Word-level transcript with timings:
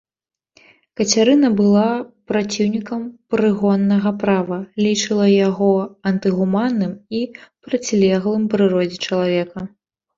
Кацярына 1.01 1.49
была 1.59 1.83
праціўнікам 2.31 3.05
прыгоннага 3.35 4.15
права, 4.25 4.59
лічыла 4.87 5.25
яго 5.47 5.71
антыгуманным 6.15 6.91
і 7.23 7.25
процілеглым 7.65 8.43
прыродзе 8.53 8.97
чалавека. 9.09 9.59